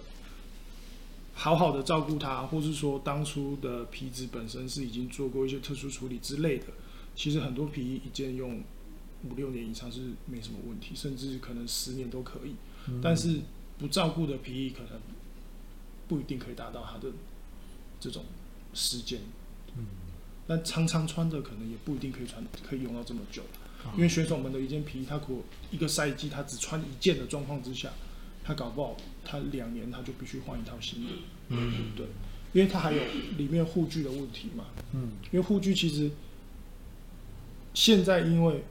[1.32, 6.66] 好好的照顾它，或是说当初的皮质本身是已经做过一些特殊处理之类的，
[7.20, 8.64] 其实很多皮衣一件用
[9.26, 12.56] 五六年以上是没什么问题，甚至可能十年都可以。
[12.88, 13.42] 嗯、但是
[13.78, 15.02] 不照顾的皮衣可能
[16.08, 17.12] 不一定可以达到它的
[18.00, 18.24] 这种
[18.74, 19.20] 时间。
[19.76, 19.86] 嗯，
[20.48, 23.44] 但常常穿的可能也不一定可以穿，可以用到这么久。
[23.86, 25.34] 嗯、因为选手们的一件皮衣，他可
[25.72, 27.92] 一个赛季他只穿一件的状况之下。
[28.42, 31.10] 他搞不好，他两年他就必须换一套新的，
[31.50, 32.08] 嗯，对，
[32.54, 33.04] 因为他还有
[33.38, 36.10] 里面护具的问题嘛，嗯，因为护具其实
[37.80, 38.66] 现在因为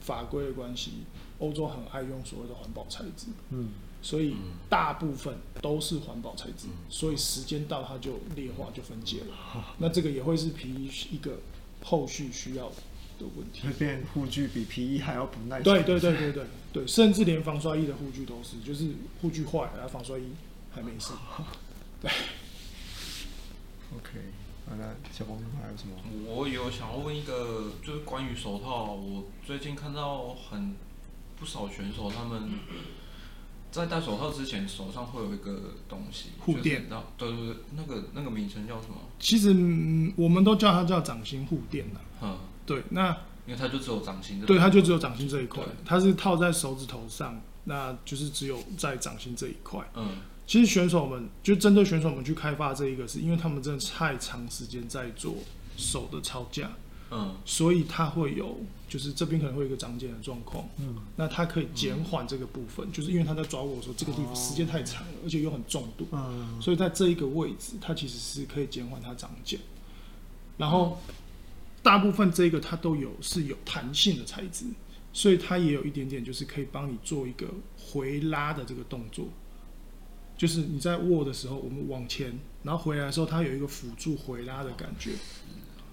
[0.00, 1.04] 法规的关系，
[1.38, 3.68] 欧洲很爱用所谓的环保材质，嗯，
[4.02, 4.34] 所以
[4.68, 11.38] 大部分都是环保材质，所以时间到它就裂化就分解了，那这个也会是皮衣一个
[11.84, 15.62] 后续需要的问题，会变护具比皮衣还要不耐。
[15.62, 18.90] 对对对对对对，甚至连防摔衣的护具都是，就是
[19.22, 20.24] 护具坏了，然后防摔衣
[20.74, 21.12] 还没事。
[22.02, 22.10] 对。
[23.94, 24.18] OK，
[24.68, 25.94] 那小光还有什么？
[26.26, 30.74] 我有想要问一个，就是关于手套，我最近看到很
[31.38, 32.50] 不少选手他们
[33.70, 38.96] 在戴手套之前手上会有一个东西护垫，对对对，那个那个名称叫什么？
[39.18, 42.00] 其实、嗯、我们都叫它叫掌心护垫的。
[42.22, 42.38] 嗯。
[42.66, 49.88] 对，那因为它就只有掌心这，对，它就只有掌心这一块，它是套在手指头上，那就是只有在掌心这一块。
[49.94, 55.34] 嗯，其实选手们就针对选手们去开发这一个，是因为他们真的太长时间在做
[55.76, 56.70] 手的操架，
[57.10, 69.58] 嗯，所以它会有，就是这边可能会有一个长茧的状况，嗯，那它可以减缓这个部分，嗯、就是因为他在抓握的时候，这个地方时间太长了，而且又很重度，嗯，所以在这一个位置，它其实是可以减缓它长茧，
[70.56, 70.98] 然后。
[71.08, 71.14] 嗯
[71.82, 74.64] 大部分这个它都有是有弹性的材质，
[75.12, 77.46] 所以它也有一点点就是可以帮你做一个
[77.78, 79.28] 回拉的这个动作，
[80.36, 85.12] 就是你在握的时候，我们往前，然后回来的时候，它有一个辅助回拉的感觉。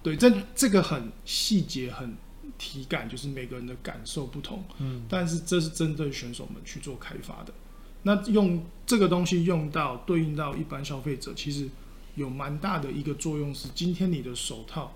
[0.02, 2.14] 对，这这个很细节、很
[2.58, 4.62] 体感，就是每个人的感受不同。
[4.78, 7.54] 嗯，但是这是针对选手们去做开发的。
[8.02, 11.68] 那用这个东西用到对应到一般消费者，其实
[12.16, 14.92] 有蛮大的一个作用是，今天你的手套。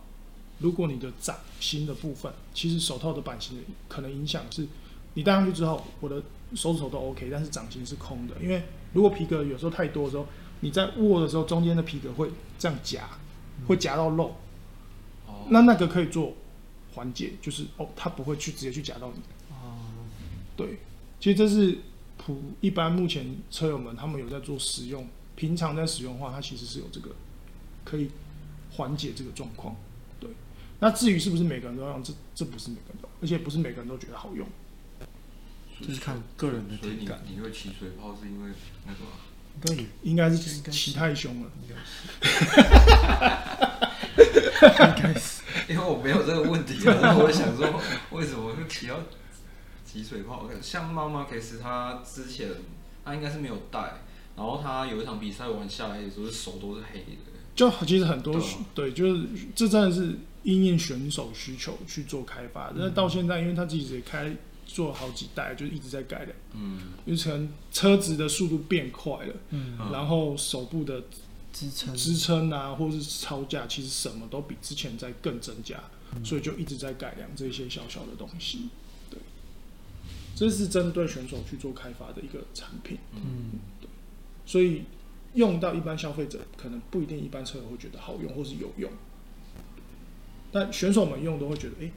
[0.61, 4.67] 如果你的掌心的部分，其实手套的版型可能影响是，
[5.15, 6.21] 你戴上去之后，我的
[6.53, 8.35] 手指头都 OK，但是掌心是空的。
[8.43, 10.27] 因为如果皮革有时候太多的时候，
[10.61, 13.09] 你在握的时候，中间的皮革会这样夹，
[13.67, 14.35] 会夹到肉。
[15.27, 15.47] 哦。
[15.51, 16.35] 那那个可以做
[16.95, 19.21] 缓解，就是哦，它不会去直接去夹到你。
[19.51, 19.79] 哦。
[20.57, 20.79] 对，
[21.21, 21.79] 其实这是
[22.17, 27.11] 普一般目前车友们他们有在做使用，平常在使用的话，它其实是有这个
[27.85, 28.11] 可以
[28.73, 29.77] 缓解这个状况。
[30.19, 30.29] 对
[30.81, 34.45] 那至于是不是每个人都要用，这这不是每个人都，而且不是每个人都觉得好用，
[35.87, 37.21] 就是看个人的所以你体感。
[37.29, 38.51] 你会起水泡是因为
[38.87, 39.11] 那个吗？
[39.61, 41.51] 对，应该是应该是骑太凶了。
[41.63, 41.69] 应
[45.03, 45.43] 该是。
[45.69, 49.01] 因为我没有这个问题，然后我想说，为什么会起到
[49.85, 50.49] 起水泡？
[50.63, 52.49] 像妈妈可是他之前
[53.05, 53.79] 他应该是没有带，
[54.37, 57.17] 然后他有一场比赛玩下来的时候手都是黑的。
[57.55, 58.41] 就其实很多
[58.75, 62.73] 对就是这真的是因应选手需求去做开发。
[62.75, 64.33] 但是到现在，因为他自己也开
[64.69, 66.31] 做了好几代，就一直在改良。
[66.53, 71.03] 嗯，因为可能车子的速度变快了，嗯，然后手部的
[71.53, 71.97] 支撑。
[71.97, 75.83] 支撑啊，或是超架，其实什么都比之前在更增加，
[76.15, 76.23] 嗯。
[76.23, 78.69] 所以就一直在改良这些小小的东西。
[79.11, 79.19] 对，
[80.37, 83.59] 这是针对选手去做开发的一个产品，嗯，
[84.45, 84.83] 所以
[85.33, 88.93] 用到一般消费者可能不一定一般车友会觉得好用或是有用，
[90.53, 91.91] 但选手们用都会觉得，哎、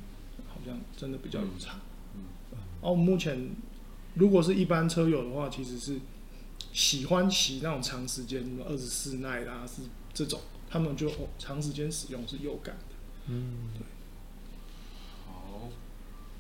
[0.48, 1.76] 好像真的比较有差。
[1.76, 1.82] 嗯
[2.82, 3.50] 然后目前
[4.16, 6.00] 如果是一般车友的话，其实是
[6.74, 12.96] 喜欢骑那种长时间二十四耐啦，是这种，他们就、哦、长时间使用是有感的。
[13.28, 13.84] 嗯，对。
[15.28, 15.70] 好，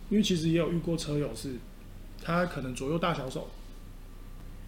[0.09, 1.55] 因为其实也有遇过车友是，
[2.23, 3.49] 他可能左右大小手，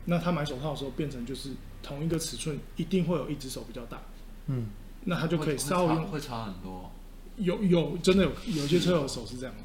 [0.05, 1.51] 那他买手套的时候变成就是
[1.82, 4.01] 同一个尺寸，一定会有一只手比较大，
[4.47, 4.67] 嗯，
[5.05, 6.91] 那他就可以稍微用会差会差很多。
[7.38, 9.63] 有有真的有有些车友手是这样子，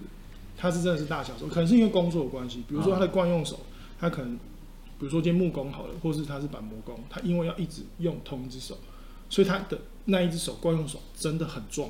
[0.60, 3.60] 他是真的是大小手，可能是因为工作的关系，比如说他的惯用手，
[3.98, 4.34] 他可能
[4.98, 8.76] 比如说今天木工好了，或是他是板模工，他因为要一直用同一只手，
[9.30, 11.88] 所以他的那一只手惯用手真的很壮，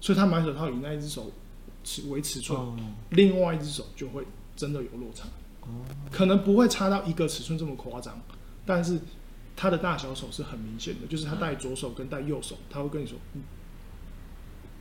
[0.00, 1.32] 所以他买手套以那一只手
[1.82, 2.76] 尺为尺寸，哦，
[3.10, 5.26] 另外一只手就会真的有落差，
[6.10, 8.20] 可能不会差到一个尺寸这么夸张，
[8.66, 9.00] 但是
[9.56, 13.42] 他的大小手是很明显的，就是他戴左手跟戴右手，他会跟你说，嗯，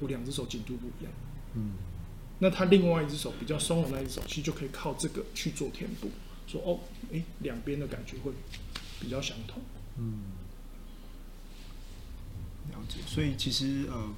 [0.02, 1.14] 我两只手紧度不一样。
[1.54, 1.74] 嗯，
[2.44, 6.10] 那他另外一只手比较松的那一只手，其实就可以靠这个去做填补，
[6.48, 6.80] 说哦，
[7.14, 8.32] 哎，两边的感觉会
[9.00, 9.62] 比较相同。
[9.98, 10.24] 嗯
[12.72, 12.98] 了解。
[13.06, 14.10] 所以其实呃，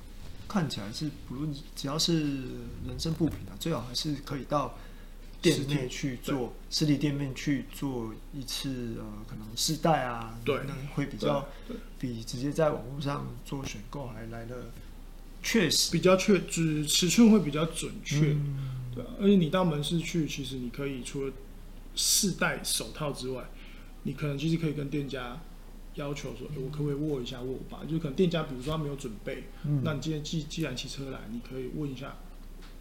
[0.48, 2.22] 看起来是不论只要是
[2.88, 4.74] 人生不平啊，最好还是可以到
[5.42, 11.46] 店内去做实体店面去做一次呃，可能试戴啊，对那会比较
[12.00, 14.72] 比直接在网络上做选购还来的
[15.44, 15.92] 确实。
[15.92, 19.12] 比较确，只尺寸会比较准确，嗯对啊。
[19.20, 21.34] 而且你到门市去，其实你可以除了
[21.96, 23.44] 试戴手套之外，
[24.04, 25.40] 你可能其实可以跟店家
[25.96, 27.84] 要求说，诶我可不可以握一下握把？
[27.86, 32.16] 就可能店家比如说他没有准备，嗯那你今天既既然骑车来，你可以问一下，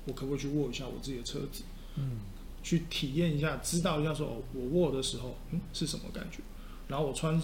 [0.07, 1.65] 我可不可以去握一下我自己的车子？
[1.97, 2.21] 嗯
[2.63, 6.39] 去体验一下，知道一下说，哦，我握的时候，嗯，是什么感觉？
[6.87, 7.43] 然后我穿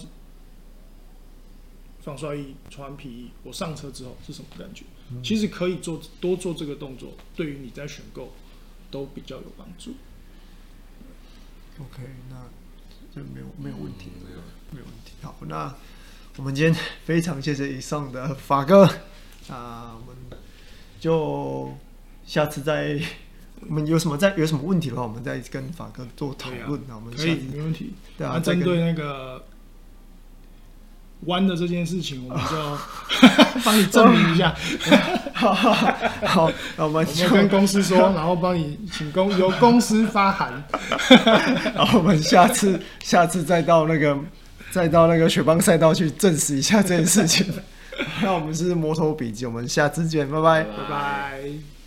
[2.01, 4.85] 防摔衣、穿皮衣，我上车之后是什么感觉？
[5.23, 8.33] 其实可以做多做这个动作，对于你在选购
[8.91, 9.93] 都比较有帮助。
[11.79, 12.35] OK，那
[13.13, 14.41] 这没有没有问题，嗯没有
[14.71, 15.13] 没有问题。
[15.21, 15.73] 好，那
[16.37, 18.83] 我们今天非常谢谢以上的法哥，
[19.49, 20.39] 啊我们
[20.99, 21.73] 就
[22.25, 22.99] 下次再，
[23.61, 26.81] 我们有什么再有什么问题的话，我们再跟法哥做讨论。
[26.87, 27.93] 那、我们可以，没问题。
[28.17, 29.45] 对啊，针对那个
[31.25, 32.77] 弯的这件事情，我们就
[33.65, 34.55] 帮你证明一下。
[35.33, 35.73] 好好
[36.25, 40.63] 好，那我们我就们跟公司说， 然后帮你请公由公司发函。
[41.75, 44.17] 然后我们下次下次再到那个
[44.71, 47.45] 再到那个雪邦赛道去证实一下这件事情。
[48.21, 50.63] 那我们是摩托笔记，我们下次见，拜拜。
[50.63, 51.78] 拜拜。